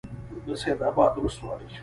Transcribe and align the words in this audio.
د 0.45 0.47
سید 0.61 0.79
آباد 0.89 1.13
ولسوالۍ 1.17 1.69